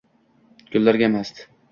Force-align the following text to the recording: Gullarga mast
Gullarga 0.75 1.09
mast 1.17 1.45